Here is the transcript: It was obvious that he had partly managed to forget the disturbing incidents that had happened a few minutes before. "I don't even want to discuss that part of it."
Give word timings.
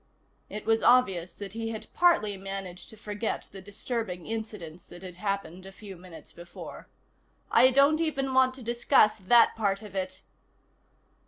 It 0.49 0.65
was 0.65 0.81
obvious 0.81 1.31
that 1.35 1.53
he 1.53 1.69
had 1.69 1.93
partly 1.93 2.35
managed 2.35 2.89
to 2.89 2.97
forget 2.97 3.47
the 3.51 3.61
disturbing 3.61 4.25
incidents 4.25 4.87
that 4.87 5.03
had 5.03 5.17
happened 5.17 5.67
a 5.67 5.71
few 5.71 5.95
minutes 5.95 6.33
before. 6.33 6.87
"I 7.51 7.69
don't 7.69 8.01
even 8.01 8.33
want 8.33 8.55
to 8.55 8.63
discuss 8.63 9.19
that 9.19 9.55
part 9.55 9.83
of 9.83 9.93
it." 9.93 10.23